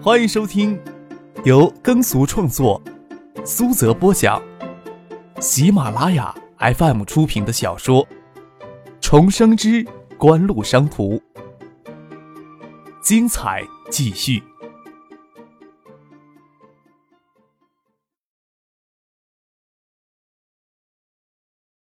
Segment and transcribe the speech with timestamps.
[0.00, 0.80] 欢迎收听
[1.44, 2.80] 由耕俗创作、
[3.44, 4.40] 苏泽播讲、
[5.40, 8.06] 喜马拉雅 FM 出品的小说
[9.00, 9.84] 《重生之
[10.16, 11.16] 官路商途》，
[13.02, 14.40] 精彩继续，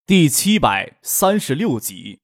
[0.06, 2.20] 第七百三十六集。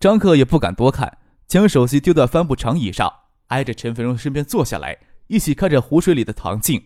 [0.00, 1.17] 张克也不敢多看，
[1.48, 3.10] 将手机丢在帆布长椅上，
[3.46, 4.98] 挨着陈飞荣身边坐下来，
[5.28, 6.84] 一起看着湖水里的唐静，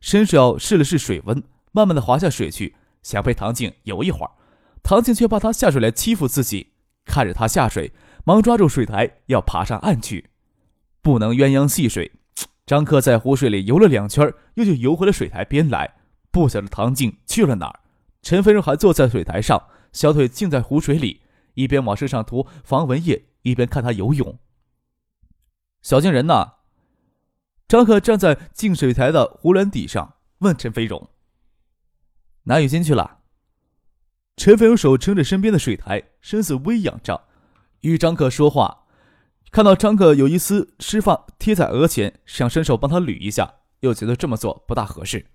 [0.00, 1.42] 伸手试了试水温，
[1.72, 4.30] 慢慢的滑下水去，想陪唐静游一会儿。
[4.84, 7.92] 唐静却怕他下水来欺负自己，看着他下水，
[8.24, 10.30] 忙抓住水台要爬上岸去，
[11.02, 12.12] 不能鸳鸯戏水。
[12.64, 15.96] 张克在湖水里游了两圈，又就游回了水台边来，
[16.30, 17.80] 不晓得唐静去了哪儿。
[18.22, 19.60] 陈飞荣还坐在水台上，
[19.92, 21.22] 小腿浸在湖水里。
[21.54, 24.38] 一边往身上涂防蚊液，一边看他游泳。
[25.80, 26.54] 小金人呢？
[27.68, 31.08] 张可站在净水台的湖栏底上，问陈飞荣
[32.44, 33.20] ：“拿浴巾去了。”
[34.36, 37.28] 陈飞荣手撑着身边的水台，身子微仰着，
[37.80, 38.86] 与张可说话。
[39.50, 45.26] 看到张可有一丝湿发贴在额前，想伸手帮他捋一下，又觉得这么做不大合适。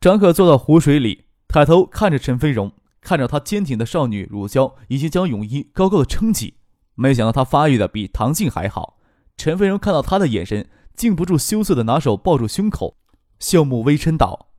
[0.00, 2.72] 张可坐到湖水里，抬头看着陈飞荣。
[3.00, 6.58] 看着她坚挺的少女乳胶，已经将泳衣高高的撑起。
[6.94, 8.98] 没想到他发育的比唐静还好。
[9.36, 12.98] 陈飞荣看到他的眼神，禁不住羞涩的拿手抱住胸口，
[13.38, 14.50] 笑目微嗔道：“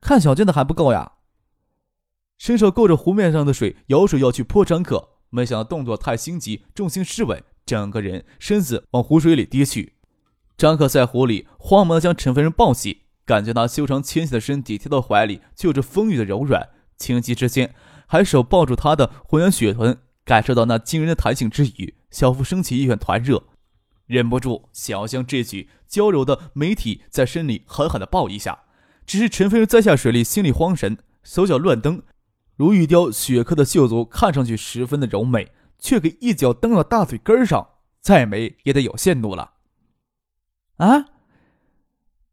[0.00, 1.12] 看小娟的还不够呀！”
[2.38, 9.94] 伸手够着湖面上的水，舀水要去泼张克，没想到动作太心急，重心失稳，整个人身子往湖水里跌去。
[10.56, 16.68] 张克在湖里慌忙的将陈飞荣抱起，感觉他修长纤细的身体贴到怀里，就有着丰腴的柔软。
[16.96, 17.74] 情急之间，
[18.06, 23.44] 还手抱住他的浑圆雪臀，感受到那惊人的弹性之余，小腹升起一团团热，
[24.04, 28.64] 忍不住想要将这具娇柔的美体在身里狠狠地抱一下。
[29.06, 32.02] 只是陈飞荣栽下水里，心里慌神，手脚乱蹬，
[32.56, 37.66] 如玉雕雪刻的秀足看上去十分的柔美，却给一脚蹬到大腿根上，
[38.02, 39.52] 再美也得有限度了。
[40.76, 41.06] 啊！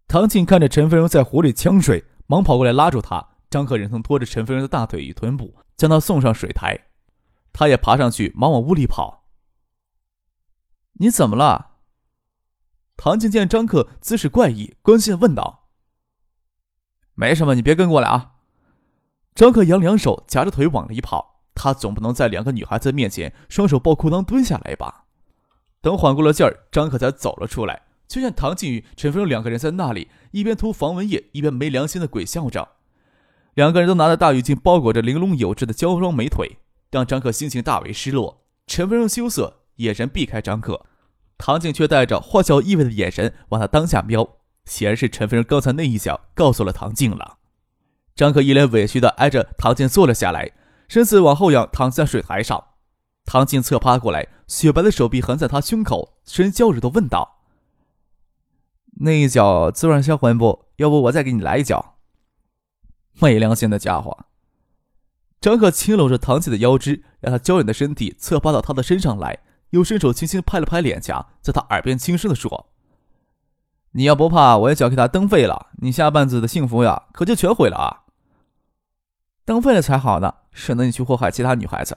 [0.05, 3.25] 唐静看着陈飞荣在湖里呛水，忙跑过来拉住他。
[3.49, 6.77] 张克忍痛拖着陈飞荣的大腿与臀部，将他送上水台。
[7.57, 9.23] 他也爬上去，忙往屋里跑。
[10.99, 11.77] 你怎么了？
[12.97, 15.69] 唐静见张克姿势怪异，关心的问道
[17.15, 18.33] ：“没什么，你别跟过来啊。”
[19.33, 21.43] 张克扬两手夹着腿往里跑。
[21.55, 25.05] 他总不能在两个女孩子面前双手抱裤裆蹲下来吧？
[25.79, 27.83] 等缓过了劲儿，张克才走了出来。
[28.09, 32.67] 就见唐静与陈飞荣两个人在那里，一边涂防蚊液，一边没良心的鬼笑着。
[33.53, 36.59] 两个人都拿着大浴巾包裹着玲珑有致的娇双美腿，
[36.95, 38.45] 让张克心情大为失落。
[38.67, 40.85] 陈飞荣羞涩，眼神避开张克，
[41.37, 47.39] 唐静却带着坏笑意味的眼神往他当下瞄，显然是陈飞荣刚才那一脚告诉了唐静了。
[48.15, 50.53] 张克一脸委屈地挨着唐静坐了下来，
[50.87, 52.63] 身子往后仰，躺在水台上。
[53.25, 57.41] 唐静侧趴过来，雪白的手臂横在他胸口，声娇柔地问道
[59.01, 60.67] ：“那一脚滋润销魂不？
[60.77, 61.97] 要不我再给你来一脚？”
[63.19, 64.25] 没良心的家伙！
[65.45, 72.71] 张可轻搂着唐姐的腰肢，让她娇软的身体侧趴到他的身上来，又伸手轻轻拍了拍脸颊，在他耳边轻声的说
[73.93, 78.09] ：“你要不怕，我也脚给他蹬废了，你下半辈子的幸福呀，可就全毁了啊！
[79.45, 81.95] 蹬废了才好呢，省得你去祸害其他女孩子。”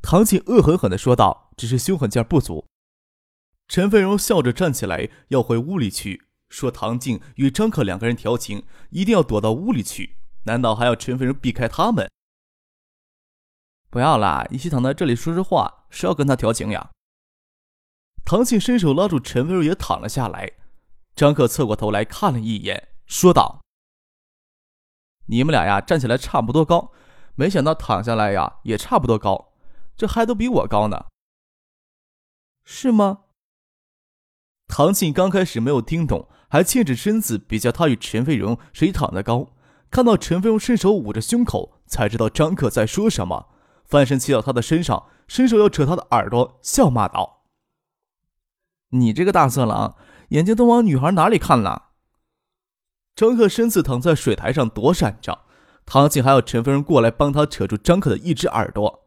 [0.00, 2.64] 唐静恶狠狠的说道，只是凶狠劲儿不足。
[3.68, 6.22] 陈飞荣笑着站起来，要回屋里去。
[6.48, 10.16] 说唐静与张克两个人调情，一定要躲到屋里去。
[10.46, 12.08] 难道还要陈飞荣避开他们？
[13.94, 16.90] 不要啦，一起躺在这里说说话，谁要跟他调情呀？
[18.24, 20.50] 唐静伸手拉住陈飞荣，也躺了下来。
[21.14, 23.62] 张克侧过头来看了一眼，说道
[25.30, 26.90] ：“你们俩呀，站起来差不多高，
[27.36, 29.52] 没想到躺下来呀，也差不多高，
[29.96, 31.04] 这还都比我高呢。
[32.64, 33.20] 是吗？”
[34.66, 36.28] 唐静刚开始没有听懂。
[36.48, 39.54] 还欠着身子比较他与陈飞荣谁躺得高，
[39.88, 43.48] 看到陈飞荣伸手捂着胸口，才知道张克在说什么，
[43.84, 47.44] 翻身骑到他的身上，伸手要扯他的耳朵，笑骂道
[48.90, 49.96] ：“你这个大色狼，
[50.28, 51.90] 眼睛都往女孩哪里看了？”
[53.14, 55.44] 张克身子躺在水台上躲闪着，
[55.86, 59.06] 唐静还要陈夫人过来帮他扯住张克的一只耳朵。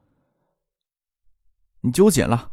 [1.81, 2.51] 你揪紧了，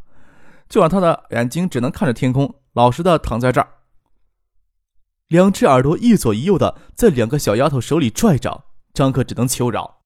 [0.67, 3.69] 就让他的眼睛只能看着天空，老实的躺在这儿。
[5.27, 10.03] 两只耳朵一左一右的在两个小丫头手里拽着，张克只能求饶：“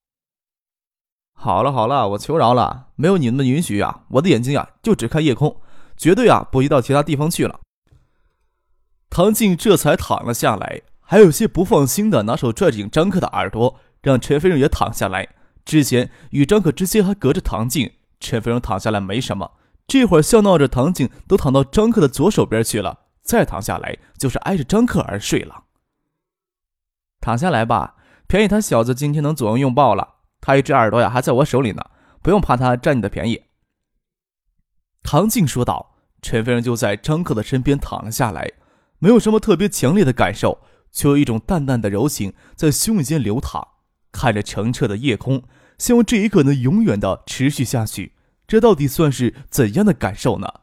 [1.42, 5.58] 好了好了，我求饶了，没有你们的允许啊，我的眼睛呀就只看夜空，
[5.96, 7.60] 绝对啊不移到其他地方去了。
[9.08, 15.30] 唐静这才躺了下来，还有些不放心的拿手拽紧张克的耳朵，让陈飞荣也躺下来。
[15.64, 17.90] 之前与张克之间还隔着唐静，
[18.20, 19.52] 陈飞荣躺下来没什么，
[19.86, 25.64] 这会儿笑闹着唐静都躺到张克的左手边去了，再躺下来就是挨着张克而睡了。
[27.18, 27.94] 躺下来吧，
[28.26, 30.16] 便宜他小子今天能左拥右抱了。
[30.40, 31.82] 他一只耳朵呀还在我手里呢，
[32.22, 33.44] 不用怕他占你的便宜。”
[35.02, 35.88] 唐静说道。
[36.22, 38.52] 陈飞荣就在张克的身边躺了下来，
[38.98, 40.58] 没有什么特别强烈的感受，
[40.92, 43.66] 却有一种淡淡的柔情在胸间流淌。
[44.12, 45.44] 看着澄澈的夜空，
[45.78, 48.16] 希望这一刻能永远的持续下去。
[48.46, 50.60] 这到底算是怎样的感受呢？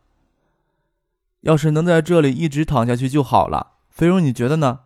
[1.41, 3.77] 要是能在这里一直躺下去就好了。
[3.89, 4.81] 飞荣，你觉得呢？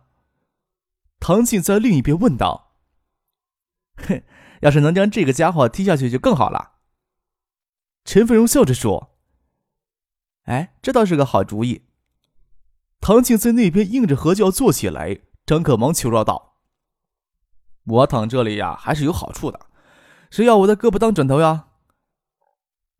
[1.20, 2.72] 唐静在另一边问道。
[3.96, 4.22] 哼。
[4.62, 6.78] 要是能将这个家伙踢下去就更好了。
[8.04, 9.16] 陈飞荣笑着说
[10.46, 11.86] ：“哎，这倒是个好主意。”
[13.00, 16.58] 唐静在那边硬着合就要坐起来，张可忙求饶道
[17.84, 19.66] ：“我躺这里呀，还是有好处的。
[20.30, 21.66] 谁要我的胳膊当枕头呀？”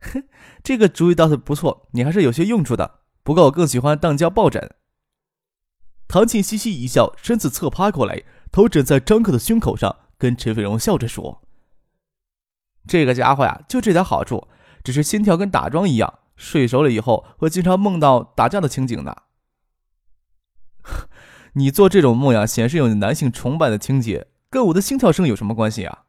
[0.02, 0.24] 哼，
[0.64, 3.02] 这个主意倒是不错，你还是有些用处的。
[3.22, 4.74] 不过我更喜欢当家抱枕。
[6.08, 11.41] 唐静嘻嘻一笑，身子侧趴过来，头枕在张克的胸口上，跟陈飞荣笑着说。
[12.86, 14.48] 这个家伙呀，就这点好处，
[14.82, 19.14] 只是心跳跟打桩一样，睡熟了以后会经常梦到打架的情景呢。
[21.54, 26.04] 你做这种梦呀，显示有男性崇拜的情节，跟我的心跳声有什么关系啊？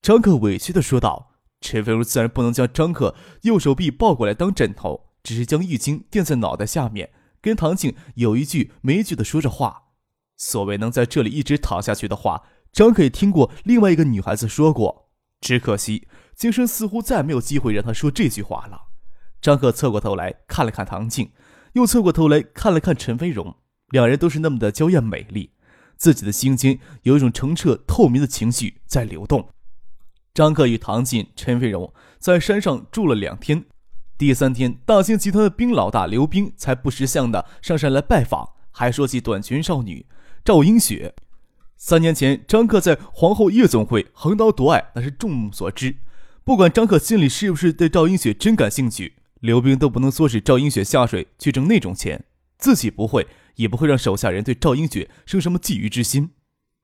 [0.00, 1.28] 张克委屈的说道。
[1.62, 7.10] 陈飞如自然不能将张克右手臂抱过来当枕头，只是将浴巾垫在脑袋下面，
[7.42, 9.88] 跟唐静有一句没一句的说着话。
[10.38, 15.09] 所谓能在这里一直躺下去的话，张克也听过另外一个女孩子说过。
[15.40, 18.88] 只可惜，今生似乎再没有机会让他说这句话了。
[19.40, 21.32] 张克侧过头来看了看唐静，
[21.72, 23.56] 又侧过头来看了看陈飞荣，
[23.88, 25.52] 两人都是那么的娇艳美丽，
[25.96, 29.48] 自己的心间有一种澄澈透明的情绪在流动。
[30.34, 33.64] 张克与唐静、陈飞荣在山上住了两天，
[34.18, 40.06] 第三天，大兴集团的兵老大刘冰才不识相的上山来拜访，还说起短裙少女
[40.44, 41.14] 赵英雪。
[41.82, 45.96] 三年前，张克在皇后夜总会横刀夺爱，那是众目所知。
[46.44, 52.22] 不管张克心里是不是对赵英雪真感兴趣，刘冰都不能唆使赵英雪下水去挣那种钱，
[52.58, 56.32] 自己不会，也不会让手下人对赵英雪生什么觊觎之心。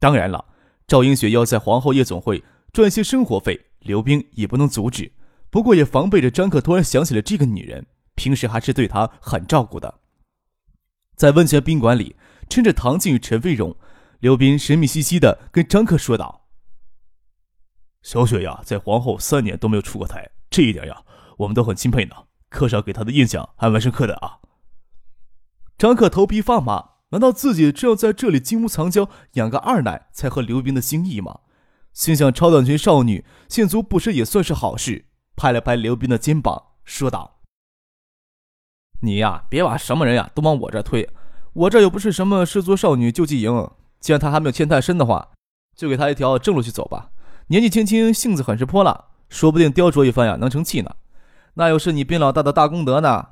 [0.01, 0.47] 当然了，
[0.87, 5.13] 赵英雪要在皇后夜总会赚些生活费，刘冰也不能阻止。
[5.51, 7.85] 不过也防备着张克突然想起了这个女人，
[8.15, 10.01] 平时还是对她很照顾的。
[11.15, 12.17] 在温泉宾馆里，
[12.49, 13.77] 趁着唐静与陈飞荣。
[14.21, 16.49] 刘斌神秘兮兮的跟张克说道
[18.03, 21.03] ：“小雪呀，在皇后三年都没有出过台，这一点呀，
[21.39, 22.17] 我们都很钦佩呢。
[22.49, 24.39] 客上给她的印象还蛮深刻的啊。”
[25.77, 31.41] 张克头皮发麻，难道自己只要在这里金屋藏娇，养个二奶，才合刘斌的心意吗？
[31.93, 37.43] 心想超短裙少女现足不是也算是好事，拍了拍刘斌的肩膀，说道
[39.03, 41.09] ：“你呀，别把什么人呀都往我这推，
[41.53, 43.71] 我这又不是什么失足少女救济营。”
[44.07, 45.31] 既然他还没有欠太深的话，
[45.75, 47.11] 就给他一条正路去走吧。
[47.49, 50.95] 年纪轻轻，性子很是泼辣，说不定雕琢一番呀，能成器呢。
[51.55, 53.31] 那又是你兵老大的大功德呢。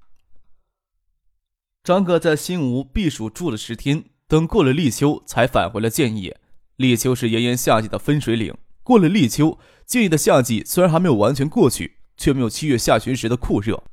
[1.85, 6.41] 张哥在新吴避暑住了十天，等过了立秋，才返回了建业。
[6.75, 8.53] 立秋是炎炎夏季的分水岭，
[8.83, 13.85] 过了立秋，建业的夏季虽然还没有完全过去，却没有七月下旬时的酷热。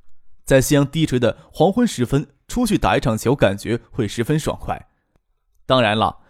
[0.43, 4.87] 在夕阳低垂的黄昏时分，出去打一场球，感觉会十分爽快。
[5.67, 6.20] 当然了。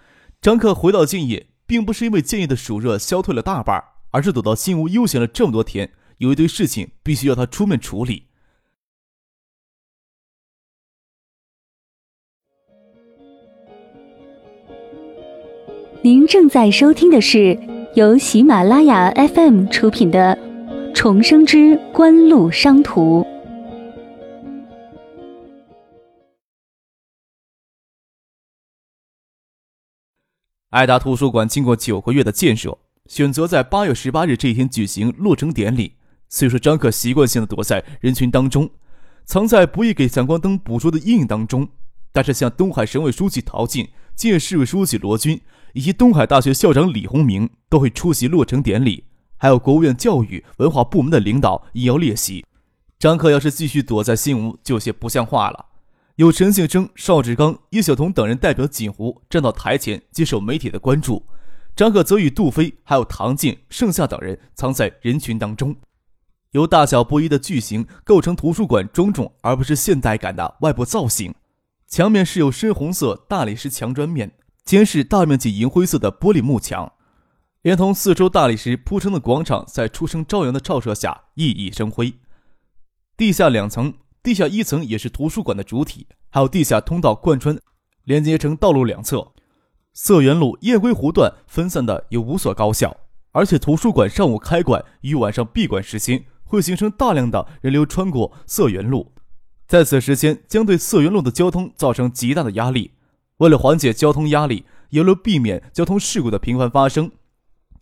[0.42, 8.24] 张克回到建业，并不是因为建业的暑热消退了大半，而是躲到新屋悠闲了这么多天，有一堆事情必须要他出面处理。
[16.02, 17.56] 您正在收听的是
[17.94, 20.36] 由喜马拉雅 FM 出品的
[20.96, 23.22] 《重生之官路商途》。
[30.72, 35.98] 爱达图书馆经过九个月的建设，选择在八月十八日这一天举行落成典礼。
[36.30, 38.70] 虽说张可习惯性的躲在人群当中，
[39.26, 41.68] 藏在不易给闪光灯捕捉的阴影当中，
[42.14, 45.42] 但是像东海省委书记陶进、建市委书记罗军
[45.74, 49.04] 以及东海大学校长李洪明都会出席落成典礼，
[49.36, 52.46] 还有国务院教育文化部门的领导也要列席。
[52.98, 55.66] 张可要是继续躲在新屋，就有些不像话了。
[56.22, 61.26] 有陈庆生、邵志刚、叶晓彤等人代表锦湖站到台前接受媒体的关注。
[61.76, 65.76] 张克则与杜飞还有唐静、盛夏等人藏在人群当中。
[66.52, 71.34] 由大小不一的巨型构成图书馆庄重而不是现代感的外部造型。
[71.88, 74.32] 墙面是由深红色大理石墙砖面，
[74.64, 76.94] 间是大面积银灰色的玻璃幕墙，
[77.64, 82.14] 连同四周大理石铺成的广场，在初升朝阳的照射下熠熠生辉。
[83.18, 87.58] 地下两层，地下一层也是图书馆的主体，还有地下通道贯穿，
[88.04, 89.32] 连接成道路两侧。
[89.94, 92.96] 色源路、雁归湖段分散的有五所高校，
[93.32, 96.24] 而且图书馆上午开馆与晚上闭馆时间。
[96.44, 99.14] 会形成大量的人流穿过色源路，
[99.70, 102.92] 在此时间将对色源路的交通造成极大的压力。
[103.38, 107.10] 为了缓解交通压力，也为了避免交通事故的频繁发生，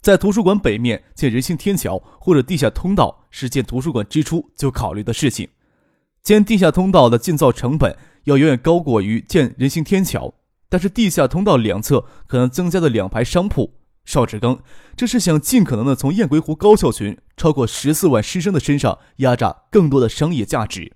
[0.02, 5.50] 在图书馆北面建人行天桥或者地下通道是建图书馆之初就考虑的事情。
[6.22, 10.34] 建地下通道的建造成本要远远高过于建人行天桥，
[10.68, 13.76] 但是地下通道两侧可能增加的两排商铺。
[14.06, 14.60] 邵志刚，
[14.96, 20.94] 这是想尽可能的从雁归湖高校群超过十四万师生的身上压榨更多的商业价值。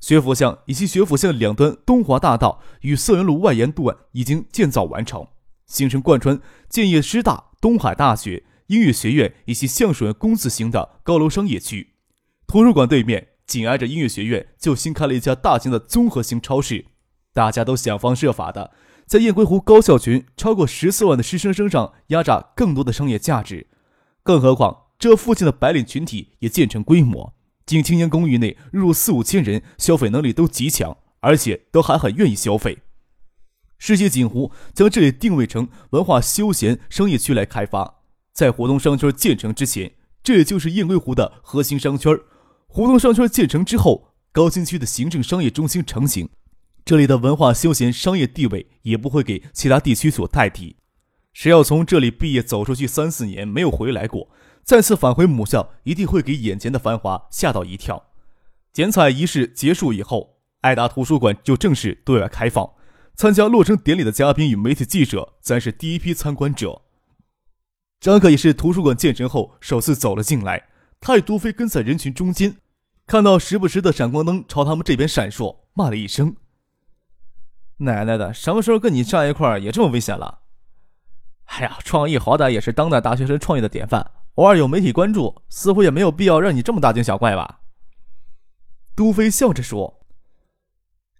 [0.00, 5.28] 学府巷以及学府巷两端东华大道与色源路外沿段已经建造完成，
[5.66, 11.94] 形成贯穿建业师大、东海大学、音乐学院以及橡树园工字形的高楼商业区。
[12.46, 16.86] 图书馆对面紧挨着音乐学院，就新开了一家大型的综合性超市，
[17.32, 18.72] 大家都想方设法的。
[19.06, 23.66] 在雁归湖高校群超过十四万的师生身上压榨更多的商业价值，
[24.22, 27.34] 更何况这附近的白领群体也渐成规模，
[27.66, 32.78] 仅青年公寓内入四五千人，消费能力都极强，而且都还很愿意消费。
[33.76, 42.14] 世界锦湖将这里定位成文化休闲商业区来开发，在活动商圈建成之前，这也就是雁归湖的核心商圈；
[42.74, 46.30] 胡同商圈建成之后，高新区的行政商业中心成型。
[46.86, 50.76] 这里的文化休闲商业地位也不会给其他地区所代替。
[51.34, 54.30] 谁要从这里毕业走出去三四年没有回来过，
[54.64, 58.06] 再次返回母校，一定会给眼前的繁华吓到一跳。
[58.72, 62.70] 剪彩仪式结束以后，爱达图书馆就正式对外开放。
[63.14, 66.80] 参加落成典礼的嘉宾与媒体记者，自然是第一批参观者。
[68.00, 72.56] 张可也是图书馆建成后首次走了进来，他与杜飞跟在人群中间，
[73.12, 76.34] 看到时不时的闪光灯朝他们这边闪烁，骂了一声。
[77.76, 80.38] 奶奶的，什么时候跟你站一块儿也这么危险了？
[81.44, 87.60] 哎呀，创意好歹也是当代大学生创业的典范，偶尔有媒体关注，似乎也没有必要让你这么大惊小怪吧？
[88.96, 90.06] 杜飞笑着说：“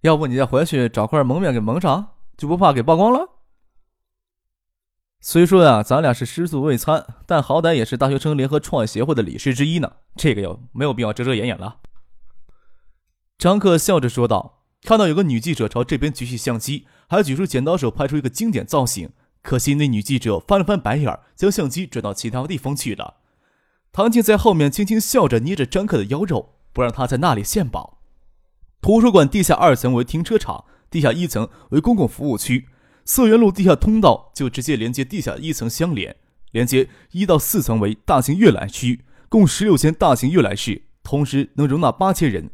[0.01, 3.29] 要不你再回去找块蒙面给蒙上，就不怕给曝光了？”
[5.25, 11.77] 虽说呀，咱俩是师祖未餐，但好歹也是大学生联合创业协会的理事之一呢，这个有没有必要遮遮掩掩了？
[13.37, 14.59] 张克笑着说道。
[14.81, 19.11] 看到有个女记者朝这边举起相机，还举出剪刀手拍出一个经典造型。
[19.41, 23.15] 可惜那女记者翻了翻白眼，将相机转到其他地方去了。
[23.93, 28.01] 唐静在后面轻轻笑着，捏着张克的腰肉，不让他在那里献宝。
[28.81, 32.67] 图书馆地下二层为停车场，地下一层为公共服务区。
[33.05, 36.15] 色源路地下通道就直接连接地下一层相连，
[36.51, 42.49] 连接一到四层为大型阅览区，共十六间大型阅览室，同时能容纳八千人。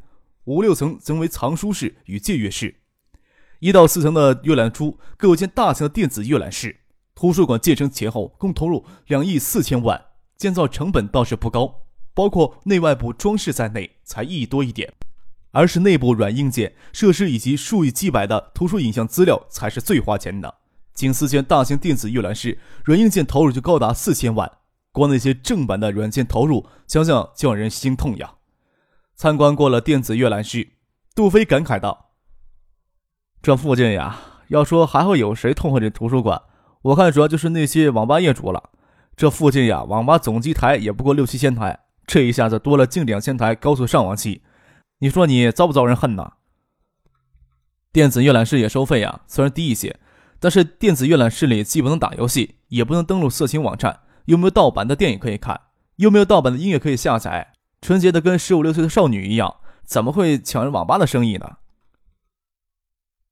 [0.46, 2.78] 五六层则为藏书室与借阅室，
[3.60, 6.78] 一到四层的阅览处各有间大型的电子阅览室。
[7.14, 10.06] 图书馆建成前后共投入两亿四千万，
[10.38, 11.82] 建造成本倒是不高，
[12.16, 14.92] 包括内外部装饰在内才一亿多一点，
[15.52, 20.56] 而是内部软硬件设施以及数以几百的图书影像资料才是最花钱的。
[20.94, 24.52] 仅四间大型电子阅览室，软硬件投入就高达四千万，
[24.92, 28.34] 光那些正版的软件投入，想想就让人心痛呀。
[29.16, 30.70] 参观过了电子阅览室，
[31.16, 32.12] 杜飞感慨道
[33.42, 36.42] ：“这附近呀，要说还会有谁痛恨这图书馆，
[36.82, 38.72] 我看主要就是那些网吧业主了。
[39.16, 44.42] 这附近呀，网吧总机台也不过六七千台，这一下子多了近两千台高速上网器，
[45.00, 46.34] 你说你遭不遭人恨呢？
[47.92, 50.00] 电子阅览室也收费呀，虽然低一些，
[50.40, 55.62] 但是电子阅览室里既不能打游戏，也不能登录色情网站，又没有盗版的电影可以看，
[55.96, 61.58] 又没有盗版的音乐可以下载。”纯洁的跟十五六岁的少女一样，怎么会抢人网吧的生意呢？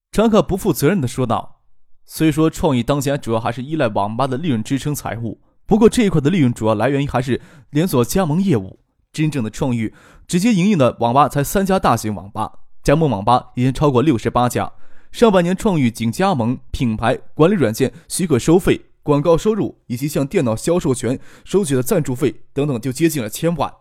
[0.09, 1.63] 张可不负责任的说道
[2.07, 8.79] ：“虽说创意当前主要还是依赖网吧的利润支撑财务，不过这一块的利润主要来源于还是连锁加盟业务。
[9.13, 9.91] 真正的创意
[10.27, 14.71] 直接营运的网吧才三家大型网吧，加盟网吧已经超过六十八家。
[15.11, 23.73] 上半年创意仅加盟、品牌管理软件许可收费、广告收入以及向电脑销售权收取的赞助费等等，就接近了千万。”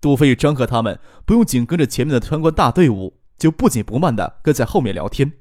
[0.00, 5.32] 杜飞与张克他们不用紧跟着前面的参观大队伍，就不紧不慢的跟在后面聊天。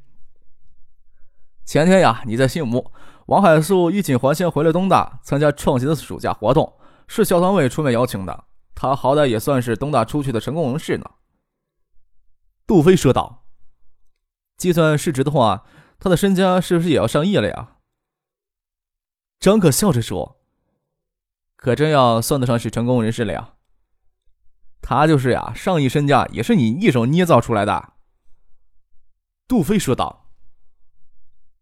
[1.65, 2.91] 前天呀，你在信武，
[3.25, 6.73] 王海素衣锦还乡回来东大参加创新的暑假活动，
[7.07, 8.43] 是校团委出面邀请的。
[8.75, 11.11] 他好歹也算是东大出去的成功人士呢。
[12.65, 13.45] 杜飞说道
[14.57, 15.65] ：“计算市值的话，
[15.99, 17.77] 他的身家是不是也要上亿了呀？”
[19.39, 20.41] 张可笑着说
[21.55, 23.55] ：“可真要算得上是成功人士了呀。”
[24.81, 27.93] 他就是呀，上亿身家也是你一手捏造出来的。”
[29.47, 30.31] 杜飞说道。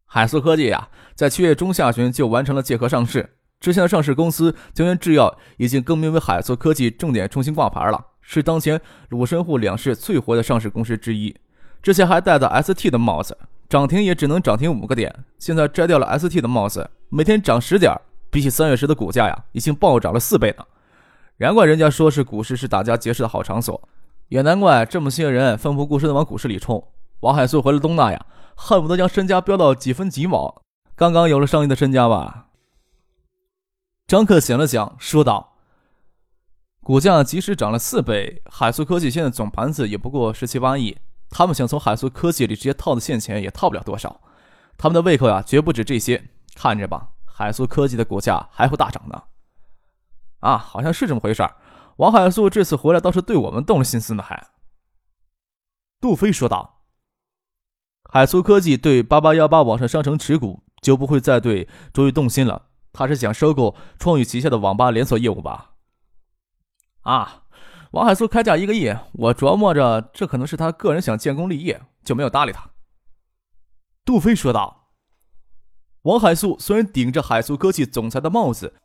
[0.06, 3.39] 海素科技呀，在七月中下旬就完成了借壳上市。
[3.62, 11.34] 之前的上市公司江源制药已经更名为海素科技，重点重新挂牌了，是当前鲁深沪两市最活的上市公司之一。
[11.82, 13.38] 之前还戴着 ST 的帽子，
[13.70, 15.24] 涨停也只能涨停五个点。
[15.38, 17.96] 现在摘掉了 ST 的帽子，每天涨十点，
[18.32, 20.65] 比起三月时的股价呀，已经暴涨了四倍呢。
[21.38, 23.88] 难怪人家说是股市是大家结识的好场所，
[24.30, 26.84] 也难怪这么些人奋不顾身的往股市里冲。
[27.20, 28.25] 王海素回了东大呀。
[28.56, 30.62] 恨不得将身家飙到几分几毛，
[30.96, 32.48] 刚刚有了上亿的身家吧？
[34.12, 35.56] 张克想了想，说道
[36.84, 40.98] ：“股价即使涨了四倍，海素科技现在总盘子也不过十七八亿，
[41.30, 44.20] 他们想从海素科技里直接套的现钱也套不了多少。
[44.77, 46.27] 他们的胃口呀，绝不止这些。
[46.56, 49.24] 看着吧，海素科技的股价还会大涨呢。
[50.41, 51.56] 啊，好像是这么回事儿。
[51.96, 54.50] 王海素这次回来倒是对我们动了心思呢，还。”
[56.01, 56.82] 杜飞说道。
[58.12, 62.70] 海苏科技对八八幺八网上商城持股，就不会再对卓宇动心了。
[62.93, 65.71] 他是想收购创宇旗下的网吧连锁业务吧？
[67.01, 67.43] 啊，
[67.91, 72.69] 王海苏开价一个亿，我琢磨着这可能是他个人想建功立业，就没有搭理他。
[74.05, 74.89] 杜飞说道
[76.03, 78.75] ：“王海素虽然顶着海苏科技总裁的帽子，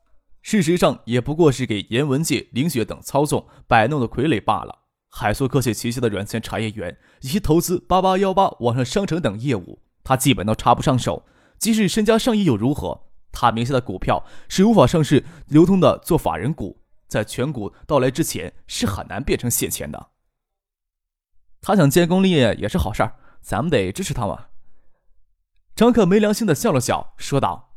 [0.43, 11.25] 事实上也不过是给严文界、林雪等操纵摆弄的傀儡罢了。”海素科技旗下的软件产业园以及投资八八幺八网上商城等业务，他基本都插不上手。
[11.59, 13.06] 即使身家上亿又如何？
[13.39, 20.13] 他名下的股票是无法上市流通的，做法人股，在全股到来之前是很难变成现钱的。
[21.61, 24.47] 他想建功立业也是好事儿，咱们得支持他嘛。
[25.75, 27.75] 张克没良心的笑了笑，说道：“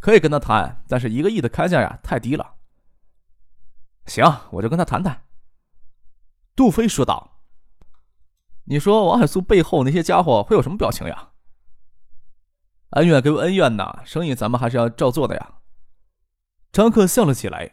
[0.00, 2.56] 可以跟他谈，但是一个亿的开价呀，太低了。”
[4.06, 5.22] 行，我就跟他谈谈。
[6.56, 7.38] 杜飞说道
[8.66, 11.33] ：“你说王海苏背后那些家伙会有什么表情呀？
[12.94, 15.54] 恩怨归恩怨呐，生意咱们还是要照做的呀。”
[16.72, 17.72] 张克笑了起来：“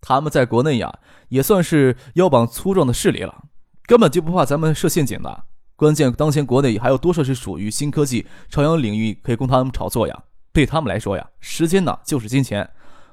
[0.00, 3.44] 他们在国内呀，也算是腰膀粗壮的势力了，
[3.84, 5.44] 根本就不怕咱们设陷阱的。
[5.76, 10.22] 关键当前国内还有多少是属于新科技朝阳领域可以供他们炒作呀？
[10.52, 12.70] 对他们来说呀，时间呢就是金钱。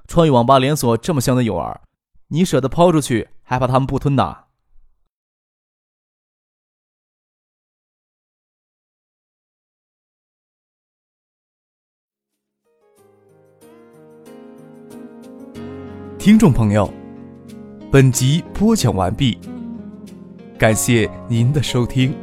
[0.07, 1.77] 创意网吧连锁这么香的诱饵，
[2.27, 4.45] 你舍得抛出去，还怕他们不吞呐？”
[16.29, 16.87] 听众朋友，
[17.91, 19.35] 本集播讲完毕，
[20.59, 22.13] 感谢您的收听。